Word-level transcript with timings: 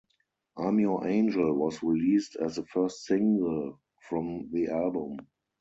"I'm 0.57 0.79
Your 0.79 1.05
Angel" 1.05 1.53
was 1.53 1.83
released 1.83 2.35
as 2.37 2.55
the 2.55 2.65
first 2.65 3.03
single 3.05 3.79
from 4.09 4.49
the 4.51 4.69
album. 4.69 5.17